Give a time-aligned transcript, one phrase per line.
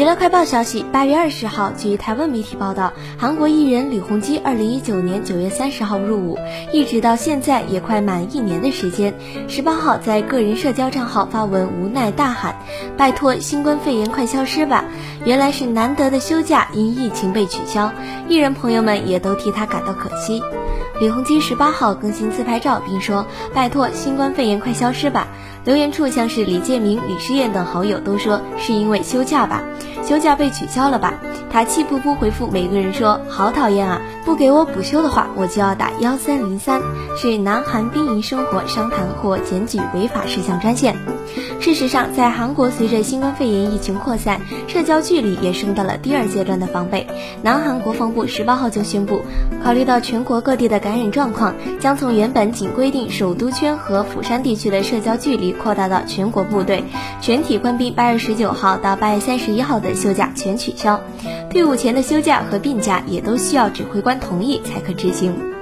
[0.00, 6.38] 娱乐快报消息：八月二十号，据台湾媒体报道，韩国艺人李弘基二零一九年九月三十号入伍，
[6.72, 9.12] 一直到现在也快满一年的时间。
[9.46, 12.56] 十八号在个人社交账号发文，无奈大喊
[12.96, 14.86] ：“拜托，新冠肺炎快消失吧！”
[15.26, 17.92] 原来是难得的休假因疫情被取消，
[18.26, 20.42] 艺人朋友们也都替他感到可惜。
[21.00, 23.24] 李弘基十八号更新自拍照，并说
[23.54, 25.28] ：“拜托，新冠肺炎快消失吧！”
[25.64, 29.62] 留言处像是李建明、李诗燕等好友都说是因为休假吧，
[30.04, 31.14] 休假被取消了吧？
[31.50, 34.02] 他气扑扑回复每个人说：“好讨厌啊！
[34.24, 36.80] 不给我补休的话，我就要打幺三零三，
[37.16, 40.96] 是南韩兵营生活商谈或检举违法事项专线。”
[41.60, 47.06] 事实上，在韩国，随着新冠肺炎疫情扩散，社交距离也升到了第二阶段的防备。
[47.42, 49.22] 南韩国防部十八号就宣布，
[49.62, 56.84] 考虑到全国各地的感染状况，将从原本仅规定首都圈和釜山地区的社交距离扩大到全国部队，
[57.20, 61.00] 全体官兵八月十九号到八月三十一号的休假全取消，
[61.50, 65.59] 退伍前的休假和病假也都需要指挥官同意才可执行。